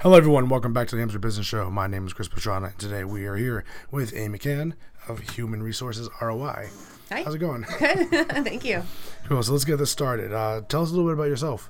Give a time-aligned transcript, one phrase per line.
[0.00, 0.48] Hello, everyone.
[0.48, 1.68] Welcome back to the Hamster Business Show.
[1.70, 4.74] My name is Chris Pastrana, and today we are here with Amy McCann
[5.08, 6.68] of Human Resources ROI.
[7.10, 7.22] Hi.
[7.24, 7.66] How's it going?
[7.80, 8.08] Good.
[8.44, 8.84] Thank you.
[9.26, 9.42] Cool.
[9.42, 10.32] So let's get this started.
[10.32, 11.68] Uh, tell us a little bit about yourself.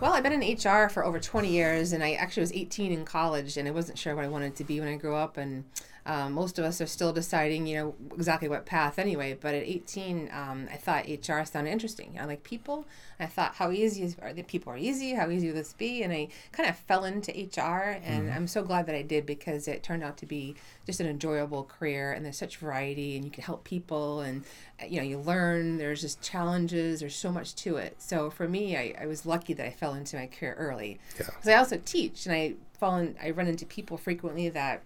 [0.00, 3.04] Well, I've been in HR for over 20 years, and I actually was 18 in
[3.04, 5.36] college, and I wasn't sure what I wanted to be when I grew up.
[5.36, 5.64] And
[6.08, 9.36] um, most of us are still deciding, you know, exactly what path anyway.
[9.38, 12.16] But at 18, um, I thought HR sounded interesting.
[12.18, 12.86] I like people.
[13.20, 15.12] I thought how easy is, are the people are easy.
[15.12, 16.02] How easy will this be?
[16.02, 19.68] And I kind of fell into HR, and I'm so glad that I did because
[19.68, 20.54] it turned out to be
[20.86, 22.12] just an enjoyable career.
[22.12, 24.44] And there's such variety, and you can help people, and
[24.82, 25.76] uh, you know, you learn.
[25.76, 27.00] There's just challenges.
[27.00, 28.00] There's so much to it.
[28.00, 30.98] So for me, I, I was lucky that I fell into my career early.
[31.18, 31.26] Yeah.
[31.26, 34.82] Because I also teach, and I fall in, I run into people frequently that,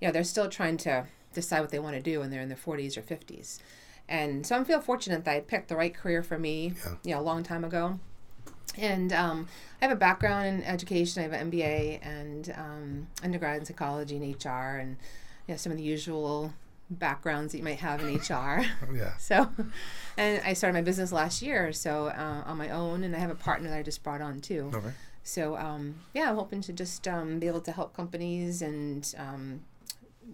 [0.00, 2.48] you know, they're still trying to decide what they want to do, and they're in
[2.48, 3.58] their 40s or 50s.
[4.08, 6.94] And so I feel fortunate that I picked the right career for me, Yeah.
[7.04, 8.00] you know, a long time ago.
[8.78, 9.48] And um,
[9.80, 11.20] I have a background in education.
[11.20, 14.96] I have an MBA and um, undergrad in psychology and HR, and
[15.46, 16.52] you know, some of the usual
[16.88, 18.64] backgrounds that you might have in HR.
[18.94, 19.16] Yeah.
[19.18, 19.48] So,
[20.16, 23.30] and I started my business last year, so uh, on my own, and I have
[23.30, 24.70] a partner that I just brought on too.
[24.74, 24.90] Okay.
[25.22, 29.60] So, um, yeah, I'm hoping to just um, be able to help companies and um,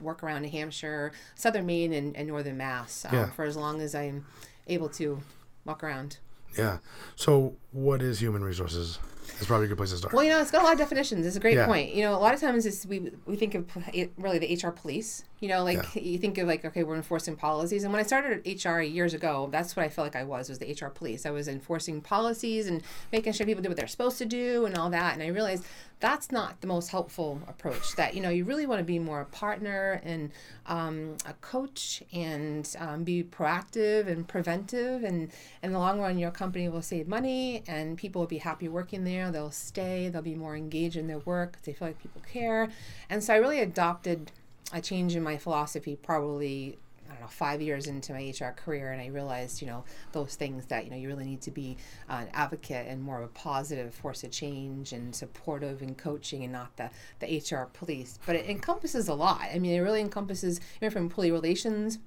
[0.00, 3.30] work around New Hampshire, Southern Maine, and, and Northern Mass um, Yeah.
[3.30, 4.26] for as long as I'm
[4.66, 5.20] able to
[5.64, 6.18] walk around.
[6.58, 6.78] Yeah.
[7.16, 8.98] So, what is human resources?
[9.38, 10.14] It's probably a good place to start.
[10.14, 11.26] Well, you know, it's got a lot of definitions.
[11.26, 11.66] It's a great Yeah.
[11.66, 11.92] point.
[11.92, 14.70] You know, a lot of times it's, we we think of it, really the HR
[14.70, 15.24] police.
[15.40, 16.02] You know, like Yeah.
[16.02, 17.82] you think of like okay, we're enforcing policies.
[17.82, 20.48] And when I started at HR years ago, that's what I felt like I was
[20.48, 21.26] was the HR police.
[21.26, 24.76] I was enforcing policies and making sure people did what they're supposed to do and
[24.78, 25.14] all that.
[25.14, 25.64] And I realized
[25.98, 27.96] that's not the most helpful approach.
[27.96, 30.30] That you know, you really want to be more a partner and
[30.66, 35.04] um, a coach and um, be proactive and preventive.
[35.04, 35.30] And
[35.62, 39.04] in the long run, your company will save money and people will be happy working
[39.04, 39.30] there.
[39.30, 40.08] They'll stay.
[40.08, 41.62] They'll be more engaged in their work.
[41.62, 42.68] They feel like people care.
[43.08, 44.32] And so I really adopted
[44.72, 46.76] a change in my philosophy probably
[47.16, 50.66] don't know, five years into my HR career, and I realized, you know, those things
[50.66, 51.76] that, you know, you really need to be
[52.08, 56.44] uh, an advocate and more of a positive force of change and supportive and coaching
[56.44, 56.90] and not the,
[57.20, 58.18] the HR police.
[58.26, 59.42] But it encompasses a lot.
[59.52, 61.98] I mean, it really encompasses, you know, from employee relations,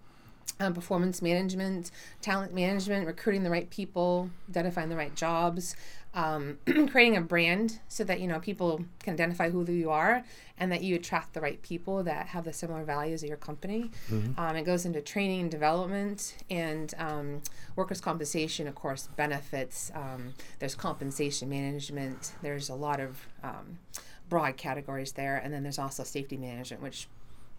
[0.60, 5.76] um, performance management, talent management, recruiting the right people, identifying the right jobs,
[6.14, 6.58] um,
[6.90, 10.24] creating a brand so that you know people can identify who you are
[10.58, 13.92] and that you attract the right people that have the similar values of your company.
[14.38, 17.42] Um, it goes into training and development and um,
[17.76, 19.92] workers' compensation, of course, benefits.
[19.96, 22.34] Um, there's compensation management.
[22.42, 23.80] There's a lot of um,
[24.28, 27.08] broad categories there, and then there's also safety management, which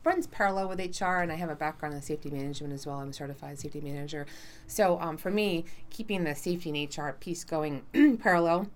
[0.04, 2.96] runs parallel with HR, and I have a background in safety management as well.
[2.96, 4.26] I'm a certified safety manager.
[4.66, 7.82] So um, for me, keeping the safety and HR piece going
[8.22, 8.68] parallel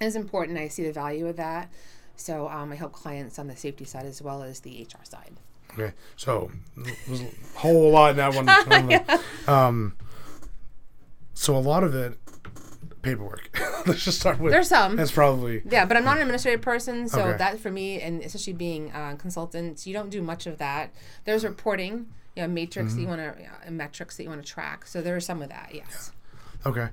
[0.00, 0.58] is important.
[0.58, 1.70] I see the value of that.
[2.16, 5.34] So um, I help clients on the safety side as well as the HR side.
[5.72, 5.92] Okay.
[6.16, 6.50] So,
[7.06, 9.20] there's a whole lot in that one.
[9.46, 9.94] Um,
[11.34, 12.18] so, a lot of it,
[13.06, 13.48] paperwork.
[13.86, 14.52] Let's just start with.
[14.52, 14.96] There's some.
[14.96, 15.62] That's probably.
[15.70, 17.38] Yeah, but I'm not an administrative person, so Okay.
[17.38, 20.92] that for me, and especially being a consultant, you don't do much of that.
[21.24, 23.30] There's reporting, you know, matrix that you want to,
[23.66, 24.86] uh, metrics that you want to track.
[24.86, 26.12] So there is some of that, yes.
[26.64, 26.88] Okay.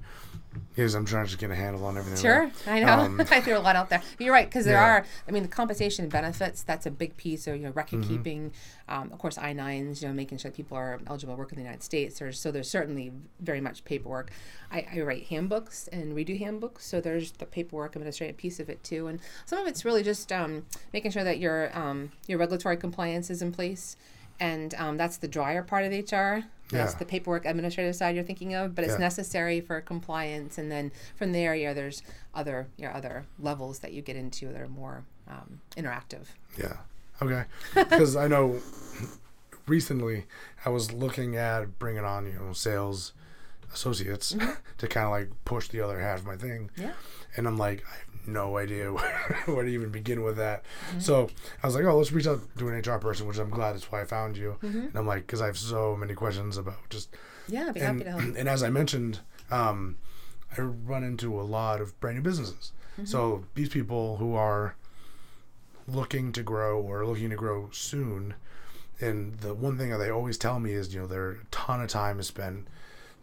[0.78, 2.22] Yes, I'm trying to just get a handle on everything.
[2.22, 2.88] Sure, I know.
[2.94, 4.02] Um, I threw a lot out there.
[4.18, 4.84] But you're right because there Yeah.
[4.98, 5.06] are.
[5.28, 6.62] I mean, the compensation benefits.
[6.62, 7.44] That's a big piece.
[7.44, 8.10] So you know, record Mm-hmm.
[8.18, 8.52] keeping.
[8.88, 10.04] Um, of course, I nines.
[10.04, 12.20] You know, making sure that people are eligible to work in the United States.
[12.20, 14.30] There's so there's certainly very much paperwork.
[14.72, 16.86] I, I write handbooks and redo handbooks.
[16.86, 20.32] So there's the paperwork administrative piece of it too, and some of it's really just
[20.32, 23.96] um, making sure that your um, your regulatory compliance is in place.
[24.40, 26.46] And um, that's the drier part of HR.
[26.70, 27.00] That's Yeah.
[27.00, 29.00] the paperwork administrative side you're thinking of, but it's Yeah.
[29.00, 30.58] necessary for compliance.
[30.58, 32.02] And then from there, yeah, there's
[32.34, 36.26] other you know, other levels that you get into that are more um, interactive.
[36.58, 36.78] Yeah.
[37.22, 37.46] Okay.
[37.76, 38.60] Because I know
[39.68, 40.26] recently
[40.66, 43.14] I was looking at bringing on, you know, sales
[43.74, 44.36] associates
[44.78, 46.70] to kind of like push the other half of my thing.
[46.76, 46.94] Yeah.
[47.36, 50.64] And I'm like, I have no idea where, where to even begin with that.
[50.90, 51.00] Mm-hmm.
[51.00, 51.30] So
[51.62, 53.92] I was like, oh, let's reach out to an HR person, which I'm glad that's
[53.92, 54.58] why I found you.
[54.64, 54.80] Mm-hmm.
[54.80, 57.10] And I'm like, because I have so many questions about just
[57.48, 58.38] Yeah, I'd be and, happy to help.
[58.38, 59.20] and as I mentioned,
[59.52, 59.98] um,
[60.58, 62.72] I run into a lot of brand new businesses.
[62.94, 63.06] Mm-hmm.
[63.06, 64.76] So these people who are
[65.88, 68.36] looking to grow or looking to grow soon,
[69.02, 71.90] and the one thing that they always tell me is, you know, their ton of
[71.90, 72.68] time is spent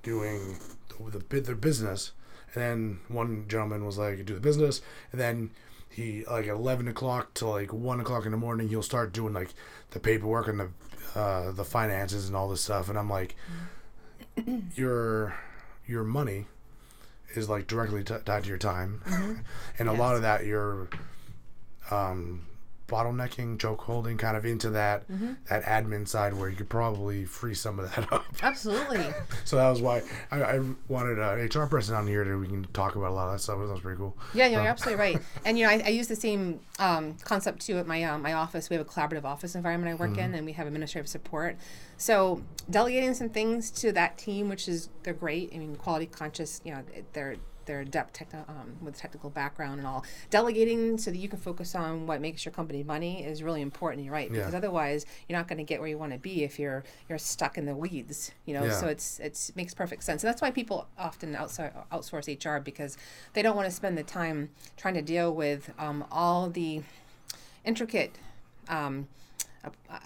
[0.02, 0.56] doing
[0.88, 2.12] the, the their business,
[2.54, 4.80] and then one gentleman was like, do the business,
[5.12, 5.50] and then
[5.88, 9.32] he like at eleven o'clock to like one o'clock in the morning, he'll start doing
[9.34, 9.54] like
[9.90, 10.68] the paperwork and the
[11.18, 13.36] uh, the finances and all this stuff, and I'm like,
[14.74, 15.34] your
[15.86, 16.46] your money
[17.34, 19.02] is like directly t- tied to your time,
[19.78, 20.88] and a lot of that you're
[21.90, 22.46] um,
[22.90, 25.32] bottlenecking, choke holding, kind of into that Mm-hmm.
[25.48, 28.24] that admin side where you could probably free some of that up.
[28.42, 29.06] Absolutely.
[29.44, 32.64] so that was why I, I wanted an HR person on here to we can
[32.72, 33.58] talk about a lot of that stuff.
[33.58, 34.16] That was pretty cool.
[34.34, 35.18] Yeah, you're absolutely right.
[35.44, 38.34] And you know, I, I use the same um, concept too at my um, my
[38.34, 38.68] office.
[38.68, 41.56] We have a collaborative office environment I work in, and we have administrative support.
[41.96, 45.52] So delegating some things to that team, which is they're great.
[45.54, 46.60] I mean, quality conscious.
[46.64, 46.82] You know,
[47.12, 47.36] they're
[47.70, 50.04] they're depth techno, um, with technical background and all.
[50.28, 54.04] Delegating so that you can focus on what makes your company money is really important.
[54.04, 54.58] You're right because Yeah.
[54.58, 57.56] otherwise you're not going to get where you want to be if you're you're stuck
[57.56, 58.32] in the weeds.
[58.44, 58.72] You know, Yeah.
[58.72, 60.24] so it's it's makes perfect sense.
[60.24, 62.98] And that's why people often outsource, outsource HR because
[63.34, 66.82] they don't want to spend the time trying to deal with um, all the
[67.64, 68.16] intricate
[68.68, 69.06] um,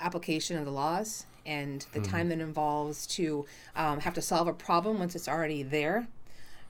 [0.00, 3.46] application of the laws and the time that involves to
[3.76, 6.06] um, have to solve a problem once it's already there.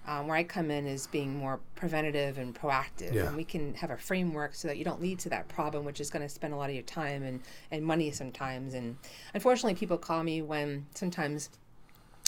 [0.07, 3.29] Um, where I come in is being more preventative and proactive, Yeah.
[3.29, 5.99] and we can have a framework so that you don't lead to that problem, which
[5.99, 7.41] is going to spend a lot of your time and,
[7.71, 8.75] and money sometimes.
[8.75, 8.99] And
[9.33, 11.49] unfortunately, people call me when sometimes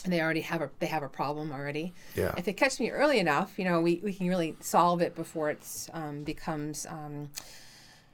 [0.06, 1.93] they already have a they have a problem already.
[2.14, 2.32] Yeah.
[2.38, 5.50] If they catch me early enough, you know, we, we can really solve it before
[5.50, 7.31] it's um, becomes, um,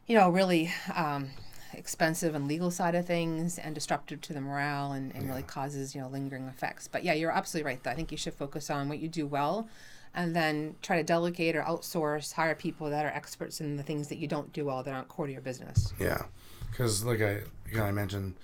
[0.07, 1.31] you know, really um,
[1.75, 5.95] expensive and legal side of things and disruptive to the morale and, and really causes
[5.95, 6.89] you know lingering effects.
[6.89, 7.83] But yeah, you're absolutely right.
[7.83, 7.91] Though.
[7.91, 9.69] I think you should focus on what you do well.
[10.15, 14.09] And then try to delegate or outsource, hire people that are experts in the things
[14.09, 15.95] that you don't do well that aren't core to your business.
[15.99, 16.25] Yeah,
[16.71, 17.41] because like I
[17.73, 18.35] kind of mentioned,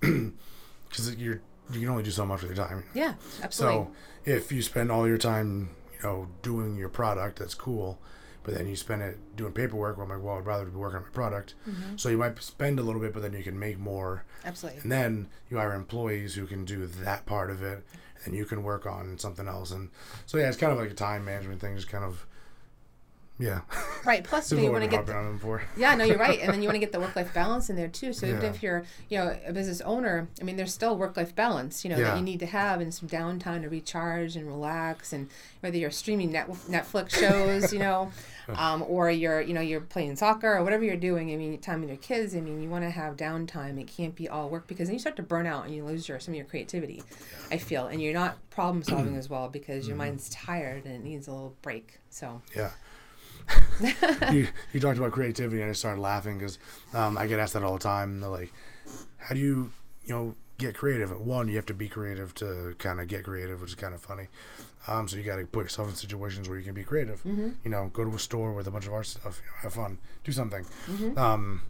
[0.00, 1.42] because you're
[1.72, 2.84] you can only do so much with your time.
[2.94, 3.84] Yeah, absolutely.
[3.84, 3.90] So
[4.24, 7.98] if you spend all your time, you know, doing your product, that's cool.
[8.48, 9.98] But then you spend it doing paperwork.
[9.98, 11.54] Well, I'm like, well, I'd rather be working on my product.
[11.68, 11.98] Mm-hmm.
[11.98, 14.24] So you might spend a little bit, but then you can make more.
[14.42, 14.80] absolutely.
[14.80, 17.84] And then you hire employees who can do that part of it,
[18.24, 19.70] and you can work on something else.
[19.70, 19.90] And
[20.24, 21.76] so yeah, it's kind of like a time management thing.
[21.76, 22.26] Just kind of,
[23.38, 23.60] yeah.
[24.04, 24.24] Right.
[24.24, 25.62] Plus, you, know, you want to get harping on them for.
[25.76, 26.40] Yeah, no, you're right.
[26.40, 28.12] And then you want to get the work life balance in there too.
[28.12, 31.34] So even if you're, you know, a business owner, I mean, there's still work life
[31.34, 32.04] balance, you know, Yeah.
[32.10, 35.12] that you need to have and some downtime to recharge and relax.
[35.12, 35.28] And
[35.60, 38.10] whether you're streaming net- Netflix shows, you know,
[38.56, 41.32] um, or you're, you know, you're playing soccer or whatever you're doing.
[41.32, 42.34] I mean, time with your kids.
[42.34, 43.78] I mean, you want to have downtime.
[43.80, 46.08] It can't be all work because then you start to burn out and you lose
[46.08, 47.02] your some of your creativity.
[47.50, 51.04] I feel, and you're not problem solving as well because your mind's tired and it
[51.04, 51.98] needs a little break.
[52.10, 52.70] So Yeah.
[54.32, 56.58] you, you talked about creativity, and I started laughing because
[56.94, 58.20] um, I get asked that all the time.
[58.20, 58.52] They're like,
[59.18, 59.70] "How do you,
[60.04, 63.60] you know, get creative?" One, you have to be creative to kind of get creative,
[63.60, 64.28] which is kind of funny.
[64.86, 67.20] Um, so you got to put yourself in situations where you can be creative.
[67.64, 69.40] You know, go to a store with a bunch of art stuff.
[69.44, 70.64] You know, have fun, do something.
[71.18, 71.62] Um,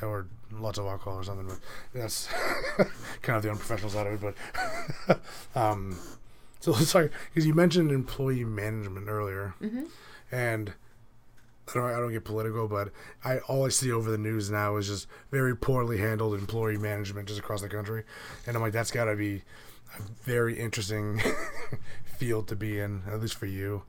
[0.00, 1.46] yeah, or lots of alcohol or something.
[1.46, 1.58] But
[1.94, 2.28] that's
[3.22, 4.34] kind of the unprofessional side of it.
[5.06, 5.20] But
[5.54, 5.98] um,
[6.60, 9.54] so let's because you mentioned employee management earlier,
[10.32, 10.72] and
[11.68, 12.90] I don't I don't get political, but
[13.24, 17.28] I all I see over the news now is just very poorly handled employee management
[17.28, 18.02] just across the country,
[18.46, 19.42] and I'm like that's got to be
[19.98, 21.20] a very interesting
[22.18, 23.82] field to be in, at least for you.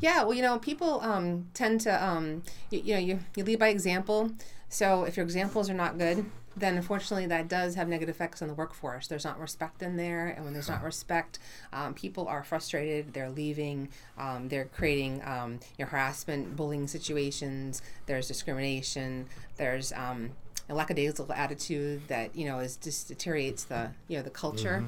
[0.00, 3.60] Yeah, well, you know, people um, tend to, um, you, you know, you, you lead
[3.60, 4.32] by example.
[4.68, 8.48] So if your examples are not good, then unfortunately that does have negative effects on
[8.48, 9.06] the workforce.
[9.06, 11.38] There's not respect in there, and when there's not respect,
[11.72, 13.12] um, people are frustrated.
[13.12, 13.88] They're leaving.
[14.18, 17.82] Um, they're creating um, you know, harassment, bullying situations.
[18.06, 19.26] There's discrimination.
[19.56, 20.30] There's um,
[20.68, 24.84] a lackadaisical attitude that you know is just deteriorates the you know the culture.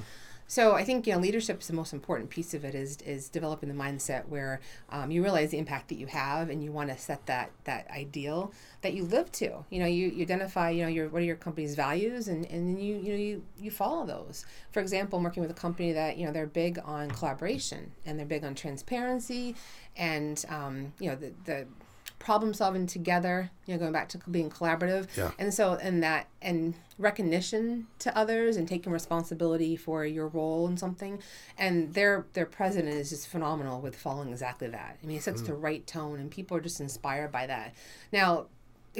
[0.48, 3.28] So I think you know leadership is the most important piece of it is is
[3.28, 4.60] developing the mindset where
[4.90, 7.90] um, you realize the impact that you have and you want to set that that
[7.90, 9.64] ideal that you live to.
[9.70, 12.68] You know, you, you identify you know your what are your company's values and and
[12.68, 14.46] then you you know you you follow those.
[14.70, 18.18] For example, I'm working with a company that you know they're big on collaboration and
[18.18, 19.56] they're big on transparency
[19.96, 21.66] and um, you know the the
[22.26, 25.06] problem solving together you know going back to being collaborative.
[25.16, 25.30] Yeah.
[25.38, 30.76] and so and that and recognition to others and taking responsibility for your role in
[30.76, 31.22] something.
[31.56, 34.98] And their their president is just phenomenal with following exactly that.
[35.00, 35.46] I mean he sets mm.
[35.46, 37.76] the right tone and people are just inspired by that.
[38.12, 38.46] Now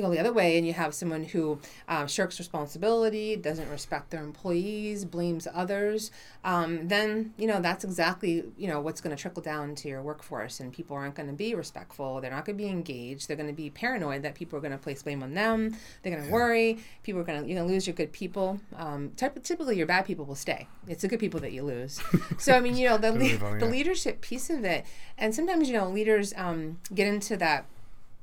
[0.03, 4.23] go the other way and you have someone who um, shirks responsibility doesn't respect their
[4.23, 6.11] employees blames others
[6.45, 10.01] um, then you know that's exactly you know what's going to trickle down to your
[10.03, 12.21] workforce and people aren't going to be respectful.
[12.21, 13.29] They're not going to be engaged.
[13.29, 15.77] They're going to be paranoid that people are going to place blame on them.
[16.03, 16.79] They're going to worry.
[17.03, 18.61] People are going to you're going to lose your good people.
[18.77, 20.69] Um, typ- typically your bad people will stay.
[20.87, 22.01] It's the good people that you lose.
[22.39, 24.85] So i mean you know the, le- the leadership piece of it
[25.17, 27.67] and sometimes you know leaders um, get into that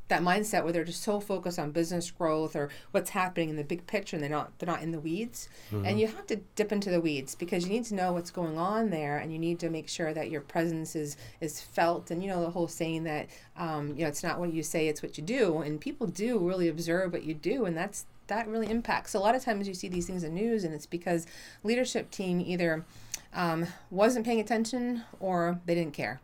[0.10, 3.63] that mindset where they're just so focused on business growth or what's happening in the
[3.63, 5.50] big picture and they're not they're not in the weeds.
[5.72, 5.86] Mm-hmm.
[5.86, 8.57] and you have to dip into the weeds because you need to know what's going
[8.57, 12.12] on there and you need to make sure that your presence is is felt.
[12.12, 14.88] And you know the whole saying that um, you know it's not what you say
[14.88, 15.60] it's what you do.
[15.60, 19.12] And people do really observe what you do and that's that really impacts.
[19.12, 21.27] So a lot of times you see these things in news and it's because
[21.63, 22.86] leadership team either
[23.33, 26.22] um, wasn't paying attention or they didn't care.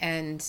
[0.00, 0.44] And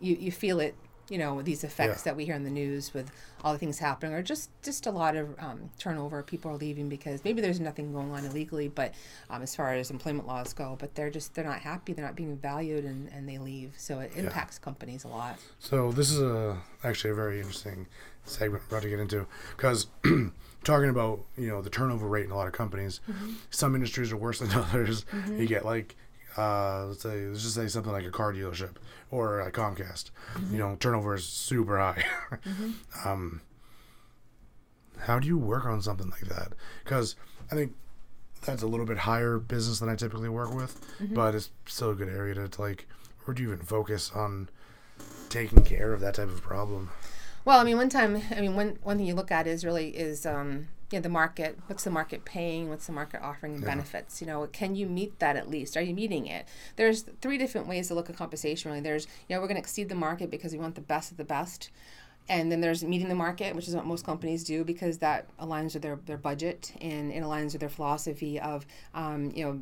[0.00, 0.74] you, you feel it
[1.08, 2.04] you know these effects Yeah.
[2.12, 3.10] that we hear in the news with
[3.42, 6.88] all the things happening or just just a lot of um, turnover people are leaving
[6.88, 8.94] because maybe there's nothing going on illegally but
[9.28, 12.14] um, as far as employment laws go but they're just they're not happy they're not
[12.16, 13.72] being valued and, and they leave.
[13.76, 15.38] So it impacts companies a lot.
[15.58, 17.86] So this is a actually a very interesting
[18.24, 19.88] segment we're about to get into because
[20.64, 23.00] talking about you know the turnover rate in a lot of companies,
[23.50, 25.04] some industries are worse than others.
[25.36, 25.96] You get like
[26.36, 28.76] uh, let's say let's just say something like a car dealership
[29.10, 30.10] or a Comcast.
[30.50, 32.04] You know turnover is super high.
[33.04, 33.40] um,
[35.00, 36.52] how do you work on something like that?
[36.84, 37.16] Because
[37.50, 37.74] I think
[38.44, 41.94] that's a little bit higher business than I typically work with, but it's still a
[41.94, 42.86] good area to, to like.
[43.24, 44.48] Where do you even focus on
[45.28, 46.90] taking care of that type of problem?
[47.44, 49.90] Well, I mean, one time, I mean, one one thing you look at is really
[49.90, 51.58] is um, you know, the market.
[51.66, 52.68] What's the market paying?
[52.68, 54.20] What's the market offering in benefits?
[54.20, 55.76] You know, can you meet that at least?
[55.76, 56.46] Are you meeting it?
[56.76, 58.70] There's three different ways to look at compensation.
[58.70, 61.10] Really, there's you know we're going to exceed the market because we want the best
[61.10, 61.70] of the best.
[62.28, 65.74] And then there's meeting the market, which is what most companies do because that aligns
[65.74, 69.60] with their, their budget and it aligns with their philosophy of, um, you know,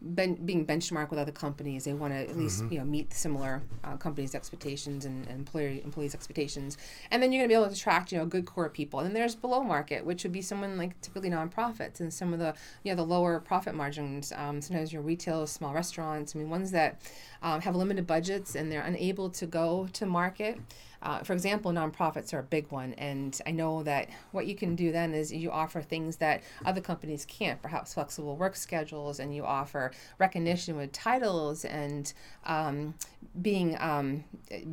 [0.00, 1.84] ben, being benchmarked with other companies.
[1.84, 5.68] They want to at least you know meet similar uh, companies' expectations and, and employer
[5.68, 6.78] employees' expectations.
[7.10, 9.00] And then you're going to be able to attract you know good core people.
[9.00, 12.38] And then there's below market, which would be someone like typically nonprofits and some of
[12.38, 14.32] the you know the lower profit margins.
[14.32, 16.34] Um, sometimes your retail, small restaurants.
[16.34, 17.00] I mean ones that
[17.42, 20.58] um, have limited budgets and they're unable to go to market.
[21.02, 24.74] Uh, for example, nonprofits are a big one, and I know that what you can
[24.74, 29.34] do then is you offer things that other companies can't, perhaps flexible work schedules, and
[29.34, 32.12] you offer recognition with titles and
[32.44, 32.94] um,
[33.40, 34.24] being um,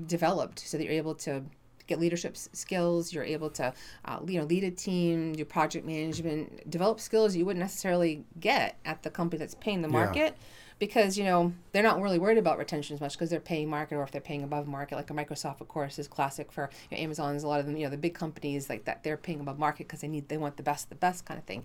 [0.08, 1.44] developed so that you're able to
[1.88, 3.72] get leadership skills you're able to
[4.06, 8.78] uh, you know lead a team do project management develop skills you wouldn't necessarily get
[8.86, 10.36] at the company that's paying the market
[10.80, 13.96] because you know they're not really worried about retention as much because they're paying market
[13.96, 16.98] or if they're paying above market like a microsoft of course is classic for you
[16.98, 19.40] know, amazon's a lot of them you know the big companies like that they're paying
[19.40, 21.64] above market because they need they want the best the best kind of thing.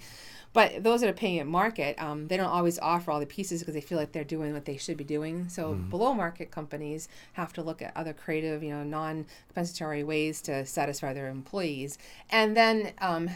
[0.53, 3.61] But those that are paying at market um, they don't always offer all the pieces
[3.61, 5.49] because they feel like they're doing what they should be doing.
[5.49, 10.67] So below market companies have to look at other creative you know non-compensatory ways to
[10.67, 11.99] satisfy their employees.
[12.31, 13.31] And then um,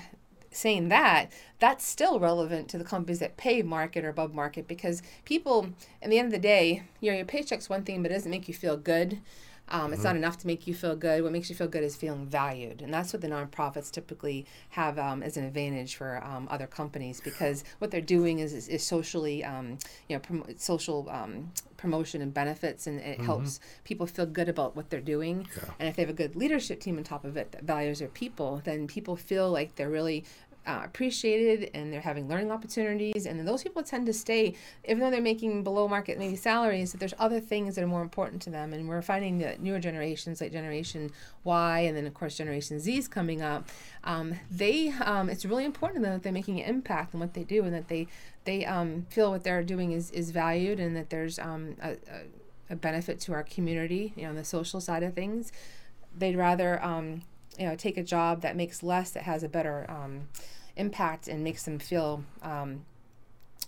[0.54, 1.26] saying that,
[1.58, 5.70] that's still relevant to the companies that pay market or above market because people,
[6.02, 8.30] at the end of the day, you know, your paycheck's one thing, but it doesn't
[8.30, 9.18] make you feel good.
[9.68, 11.22] Um, It's not enough to make you feel good.
[11.22, 14.98] What makes you feel good is feeling valued, and that's what the nonprofits typically have
[14.98, 18.82] um, as an advantage for um, other companies because what they're doing is is, is
[18.82, 19.78] socially, um,
[20.08, 24.76] you know, prom- social um, promotion and benefits, and it helps people feel good about
[24.76, 25.46] what they're doing.
[25.78, 28.08] And if they have a good leadership team on top of it that values their
[28.08, 30.24] people, then people feel like they're really
[30.66, 33.26] uh, appreciated and they're having learning opportunities.
[33.26, 34.54] And then those people tend to stay
[34.84, 38.02] even though they're making below market maybe salaries that there's other things that are more
[38.02, 38.72] important to them.
[38.72, 41.10] And we're finding that newer generations like generation
[41.42, 43.68] y and then of course generation z is coming up
[44.04, 47.34] um, they um, it's really important to them that they're making an impact in what
[47.34, 48.06] they do and that they
[48.44, 51.96] they um, feel what they're doing is, is valued and that there's um, a, a,
[52.70, 55.52] a benefit to our community you know on the social side of things.
[56.16, 57.22] They'd rather um,
[57.58, 60.28] you know take a job that makes less that has a better um,
[60.76, 62.84] impact and makes them feel um,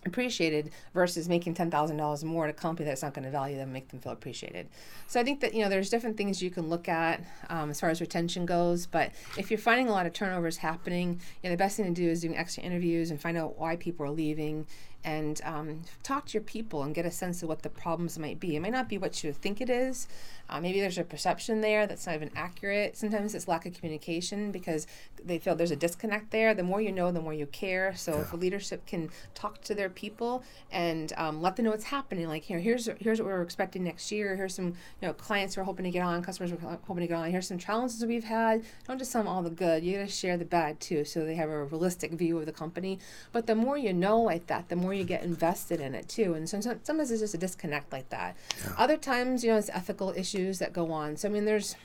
[0.06, 3.56] appreciated versus making ten thousand dollars more at a company that's not going to value
[3.56, 4.68] them, make them feel appreciated.
[5.08, 7.80] So I think that you know there's different things you can look at um, as
[7.80, 8.86] far as retention goes.
[8.86, 12.00] But if you're finding a lot of turnovers happening, you know the best thing to
[12.00, 14.66] do is doing extra interviews and find out why people are leaving.
[15.06, 18.40] And um, talk to your people and get a sense of what the problems might
[18.40, 18.56] be.
[18.56, 20.08] It might not be what you think it is.
[20.48, 22.96] Uh, maybe there's a perception there that's not even accurate.
[22.96, 24.86] Sometimes it's lack of communication because
[25.24, 26.54] they feel there's a disconnect there.
[26.54, 27.94] The more you know, the more you care.
[27.96, 31.84] So if a leadership can talk to their people and um, let them know what's
[31.84, 34.36] happening, like here, here's here's what we're expecting next year.
[34.36, 37.16] Here's some you know clients we're hoping to get on, customers we're hoping to get
[37.16, 37.30] on.
[37.30, 38.64] Here's some challenges we've had.
[38.86, 39.82] Don't just tell them all the good.
[39.82, 42.52] You got to share the bad too, so they have a realistic view of the
[42.52, 42.98] company.
[43.32, 46.34] But the more you know like that, the more you get invested in it too.
[46.34, 48.36] And so, so- sometimes it's just a disconnect like that.
[48.76, 51.16] Other times, you know, it's ethical issues that go on.
[51.16, 51.76] So I mean, there's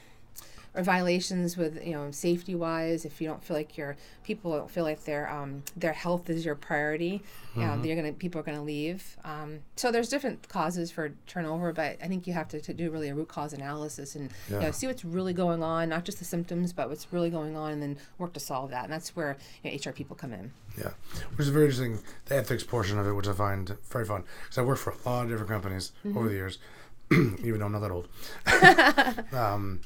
[0.73, 4.71] or violations with you know safety wise if you don't feel like your people don't
[4.71, 7.21] feel like their um, their health is your priority
[7.55, 7.83] mm-hmm.
[7.83, 12.07] you're gonna people are gonna leave um, so there's different causes for turnover but i
[12.07, 14.57] think you have to, to do really a root cause analysis and yeah.
[14.57, 17.57] you know, see what's really going on not just the symptoms but what's really going
[17.57, 20.31] on and then work to solve that and that's where you know, hr people come
[20.31, 20.91] in yeah
[21.31, 24.57] which is very interesting the ethics portion of it which i find very fun because
[24.57, 26.17] i worked for a lot of different companies mm-hmm.
[26.17, 26.59] over the years
[27.11, 28.07] even though i'm not that old
[29.33, 29.81] um,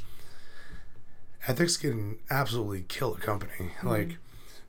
[1.47, 3.71] ethics can absolutely kill a company.
[3.77, 3.87] Mm-hmm.
[3.87, 4.17] Like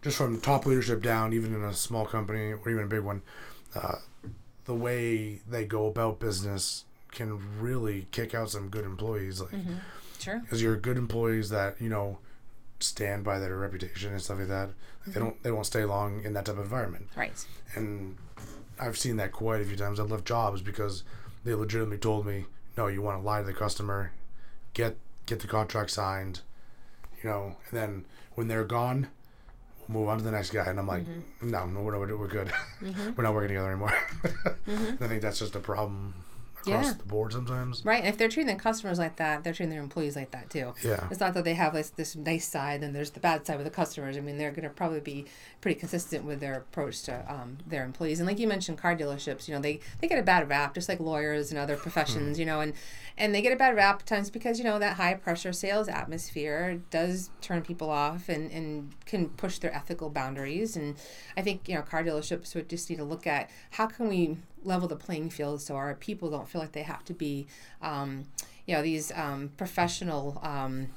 [0.03, 3.23] just from top leadership down, even in a small company or even a big one,
[3.75, 3.97] uh,
[4.65, 9.41] the way they go about business can really kick out some good employees.
[9.41, 9.77] Like, mm-hmm.
[10.21, 12.19] sure, because you're good employees that you know
[12.79, 14.69] stand by their reputation and stuff like that.
[14.69, 15.13] Like mm-hmm.
[15.13, 17.09] They don't they won't stay long in that type of environment.
[17.17, 17.33] Right.
[17.75, 18.17] And
[18.79, 19.99] I've seen that quite a few times.
[19.99, 21.03] I've left jobs because
[21.45, 22.45] they legitimately told me,
[22.77, 24.13] "No, you want to lie to the customer,
[24.75, 26.41] get get the contract signed,
[27.27, 28.05] you know, and then
[28.37, 29.09] when they're gone,
[29.89, 30.65] we'll move on to the next guy.
[30.67, 31.51] And I'm like, mm-hmm.
[31.51, 32.53] no, no, we're, we're good.
[32.81, 33.11] Mm-hmm.
[33.17, 33.99] we're not working together anymore.
[34.23, 35.03] mm-hmm.
[35.05, 36.15] I think that's just a problem
[36.61, 36.93] across yeah.
[36.93, 37.85] the board sometimes.
[37.85, 37.99] Right.
[37.99, 40.73] And if they're treating their customers like that, they're treating their employees like that too.
[40.85, 41.05] Yeah.
[41.11, 43.65] It's not that they have like this nice side and there's the bad side with
[43.67, 44.17] the customers.
[44.17, 45.27] I mean, they're going to probably be
[45.67, 48.21] pretty consistent with their approach to um, their employees.
[48.21, 50.89] And like you mentioned, car dealerships, you know, they, they get a bad rap, just
[50.89, 52.41] like lawyers and other professions, hmm.
[52.41, 52.73] you know, and,
[53.19, 56.81] and they get a bad rap times because, you know, that high pressure sales atmosphere
[56.91, 60.77] does turn people off and, and can push their ethical boundaries.
[60.77, 60.95] And
[61.37, 64.37] I think, you know, car dealerships would just need to look at how can we
[64.63, 67.49] level the playing field so our people don't feel like they have to be,
[67.83, 68.27] um,
[68.67, 70.91] you know, these um, professional um,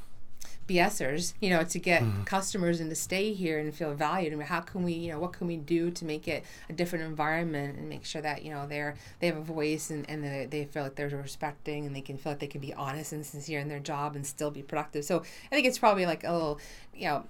[0.70, 2.24] BSers, you know, to get mm-hmm.
[2.24, 4.32] customers and to stay here and feel valued.
[4.32, 6.74] I mean, how can we, you know, what can we do to make it a
[6.74, 10.24] different environment and make sure that, you know, they're, they have a voice and, and
[10.24, 13.12] they, they feel like they're respecting and they can feel like they can be honest
[13.12, 15.04] and sincere in their job and still be productive.
[15.04, 16.60] So I think it's probably like a little,
[16.94, 17.26] you know,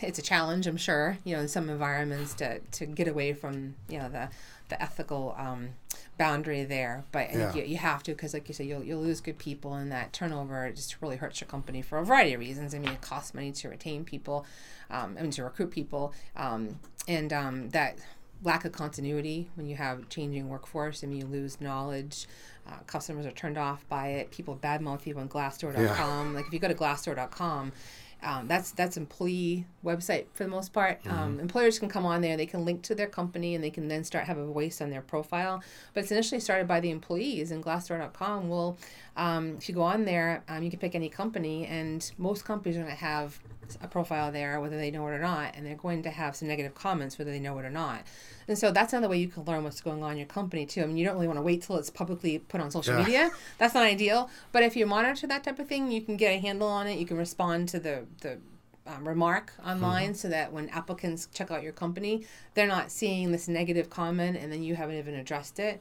[0.00, 3.74] it's a challenge, I'm sure, you know, in some environments to, to get away from,
[3.88, 4.28] you know, the,
[4.72, 5.70] the ethical um,
[6.16, 7.04] boundary there.
[7.12, 7.54] But yeah.
[7.54, 10.12] you, you have to because, like you said, you'll you'll lose good people, and that
[10.12, 12.74] turnover just really hurts your company for a variety of reasons.
[12.74, 14.46] I mean, it costs money to retain people,
[14.90, 17.98] um, I mean to recruit people, um, and um, that
[18.42, 21.04] lack of continuity when you have changing workforce.
[21.04, 22.26] I mean, you lose knowledge.
[22.66, 24.30] Uh, customers are turned off by it.
[24.30, 26.28] People badmouth you on Glassdoor.com.
[26.28, 26.36] Yeah.
[26.36, 27.72] Like if you go to Glassdoor.com
[28.22, 31.00] um, that's that's employee website for the most part.
[31.06, 31.22] Um, mm-hmm.
[31.22, 33.88] Um, employers can come on there, they can link to their company, and they can
[33.88, 35.62] then start have a voice on their profile.
[35.94, 38.78] But it's initially started by the employees, and Glassdoor.com will,
[39.16, 42.76] um, if you go on there, um, you can pick any company, and most companies
[42.76, 43.40] are going to have
[43.82, 46.48] a profile there, whether they know it or not, and they're going to have some
[46.48, 48.02] negative comments, whether they know it or not.
[48.48, 50.82] And so that's another way you can learn what's going on in your company too.
[50.82, 53.04] I mean, you don't really want to wait till it's publicly put on social yeah.
[53.04, 53.30] media.
[53.58, 54.30] That's not ideal.
[54.50, 56.98] But if you monitor that type of thing, you can get a handle on it.
[56.98, 58.38] You can respond to the the
[58.86, 60.14] um, remark online mm-hmm.
[60.14, 64.52] so that when applicants check out your company, they're not seeing this negative comment and
[64.52, 65.80] then you haven't even addressed it.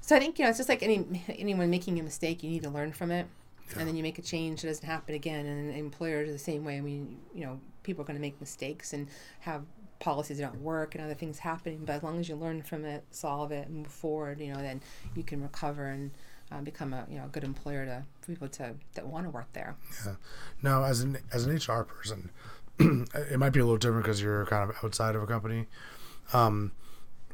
[0.00, 2.64] So I think you know it's just like any anyone making a mistake, you need
[2.64, 3.26] to learn from it.
[3.72, 3.80] Yeah.
[3.80, 5.46] And then you make a change, it doesn't happen again.
[5.46, 6.76] And employers are the same way.
[6.76, 9.08] I mean, you know, people are going to make mistakes and
[9.40, 9.62] have
[10.00, 11.84] policies that don't work and other things happening.
[11.84, 14.60] But as long as you learn from it, solve it, and move forward, you know,
[14.60, 14.80] then
[15.14, 16.10] you can recover and
[16.50, 19.52] uh, become a you know a good employer to people to that want to work
[19.52, 19.76] there.
[20.04, 20.14] Yeah.
[20.62, 22.30] Now, as an as an HR person,
[22.78, 25.66] it might be a little different because you're kind of outside of a company.
[26.32, 26.72] Um,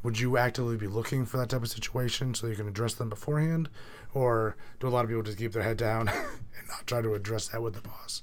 [0.03, 3.09] would you actively be looking for that type of situation so you can address them
[3.09, 3.69] beforehand,
[4.15, 7.15] or do a lot of people just keep their head down and not try to
[7.15, 8.23] address that with the boss?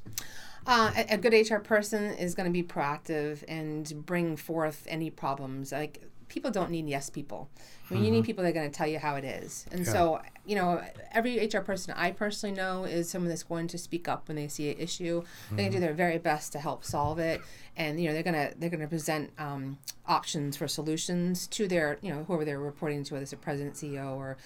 [0.68, 5.12] Uh, a, a, good HR person is going to be proactive and bring forth any
[5.12, 5.72] problems.
[5.72, 7.50] Like people don't need yes people.
[7.56, 8.06] I mean, mm-hmm.
[8.06, 8.26] you need mm-hmm.
[8.26, 9.66] people that are going to tell you how it is.
[9.72, 9.92] And yeah.
[9.92, 14.08] so, you know, every HR person I personally know is someone that's going to speak
[14.08, 15.22] up when they see an issue.
[15.22, 15.56] Mm-hmm.
[15.56, 17.42] They're going to do their very best to help solve it,
[17.78, 21.68] and you know, they're going to they're going to present um, options for solutions to
[21.68, 24.38] their you know whoever they're reporting to, whether it's a president, CEO, or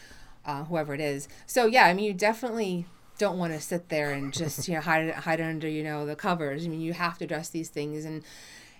[0.49, 1.27] uh, whoever it is.
[1.45, 2.85] So yeah, I mean, you definitely
[3.19, 6.15] don't want to sit there and just you know hide hide under you know the
[6.15, 6.65] covers.
[6.65, 8.23] I mean, you have to address these things, and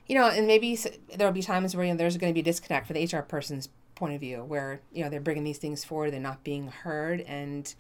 [0.08, 0.78] you know, and maybe
[1.16, 3.22] there'll be times where you know, there's going to be a disconnect for the HR
[3.22, 6.70] person's point of view, where you know they're bringing these things forward, they're not being
[6.70, 7.76] heard, and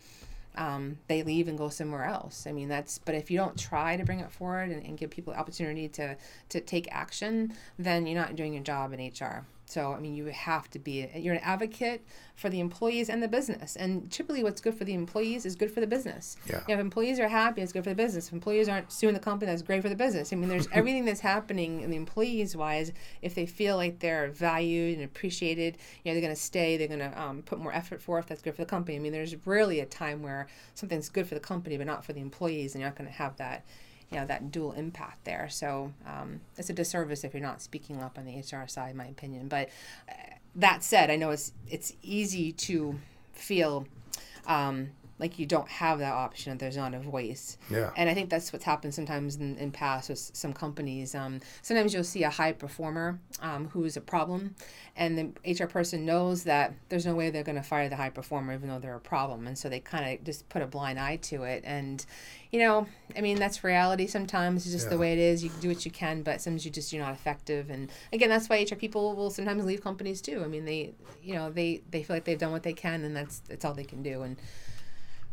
[0.55, 2.45] um, they leave and go somewhere else.
[2.45, 5.09] I mean, that's, but if you don't try to bring it forward and, and give
[5.09, 6.17] people the opportunity to,
[6.49, 9.45] to take action, then you're not doing your job in HR.
[9.69, 12.03] So, I mean, you have to be, you're an advocate
[12.33, 13.75] for the employees and the business.
[13.75, 16.37] And typically, what's good for the employees is good for the business.
[16.47, 16.61] Yeah.
[16.67, 18.29] You know, if employees are happy, it's good for the business.
[18.29, 20.33] If employees aren't suing the company, that's great for the business.
[20.33, 22.91] I mean, there's everything that's happening in the employees wise.
[23.21, 26.87] If they feel like they're valued and appreciated, you know, they're going to stay, they're
[26.87, 28.97] going to um, put more effort forth, that's good for the company.
[28.97, 32.13] I mean, there's rarely a time where something's good for the company but not for
[32.13, 33.65] the employees, and you're not going to have that
[34.11, 35.47] you know that dual impact there.
[35.49, 38.97] So um, it's a disservice if you're not speaking up on the HR side, in
[38.97, 39.47] my opinion.
[39.47, 39.69] But
[40.07, 40.13] uh,
[40.55, 42.99] that said, I know it's it's easy to
[43.33, 43.87] feel.
[44.47, 47.57] Um, like you don't have that option if there's not a voice.
[47.69, 47.91] Yeah.
[47.97, 51.13] And I think that's what's happened sometimes in, in past with some companies.
[51.13, 54.55] Um, sometimes you'll see a high performer um, who's a problem,
[54.95, 58.09] and the HR person knows that there's no way they're going to fire the high
[58.09, 60.97] performer even though they're a problem, and so they kind of just put a blind
[60.99, 61.63] eye to it.
[61.65, 62.05] And
[62.51, 64.07] you know, I mean, that's reality.
[64.07, 64.91] Sometimes it's just Yeah.
[64.91, 65.43] the way it is.
[65.43, 67.69] You can do what you can, but sometimes you just you're not effective.
[67.69, 70.41] And again, that's why HR people will sometimes leave companies too.
[70.43, 73.15] I mean, they you know they they feel like they've done what they can, and
[73.15, 74.23] that's that's all they can do.
[74.23, 74.37] And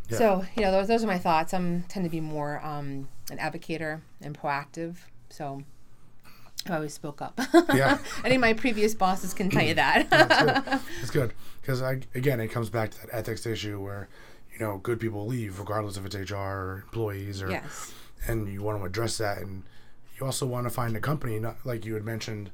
[0.09, 0.19] Yeah.
[0.19, 1.53] so, you know, those, those are my thoughts.
[1.53, 4.97] I'm tend to be more um, an advocator and proactive.
[5.31, 5.62] So
[6.69, 7.40] I always spoke up.
[7.75, 7.99] Yeah.
[8.25, 10.11] Any of my previous bosses can tell you that.
[10.11, 10.81] That's good.
[11.01, 14.09] It's good because again it comes back to that ethics issue where
[14.53, 17.92] you know good people leave regardless if it's HR or employees or yes.
[18.27, 19.64] and you want to address that and
[20.19, 22.51] you also want to find a company not like you had mentioned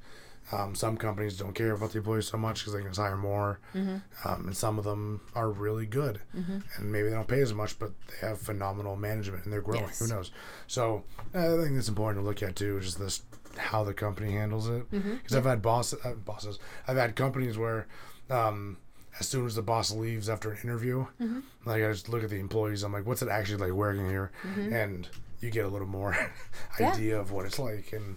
[0.51, 3.17] um, some companies don't care about the employees so much because they can just hire
[3.17, 3.97] more Mm-hmm.
[4.29, 7.79] um, and some of them are really good and maybe they don't pay as much
[7.79, 9.99] but they have phenomenal management and they're growing Yes.
[10.01, 10.31] who knows
[10.67, 13.23] so uh, i think it's important to look at too just this
[13.57, 15.37] how the company handles it because Mm-hmm.
[15.37, 17.87] i've had boss, uh, bosses i've had companies where
[18.31, 18.79] um,
[19.21, 21.41] as soon as the boss leaves after an interview, Mm-hmm.
[21.67, 22.83] like I just look at the employees.
[22.83, 24.31] I'm like, what's it actually like working here?
[24.57, 25.07] And
[25.41, 26.83] you get a little more Mm-hmm.
[26.83, 26.93] Yeah.
[26.95, 28.17] idea of what it's like, and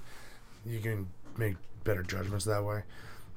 [0.66, 1.56] you can make
[1.86, 2.84] better judgments that way.